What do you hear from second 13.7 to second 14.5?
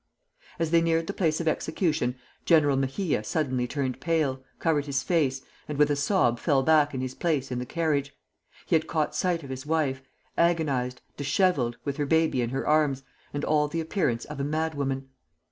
appearance of a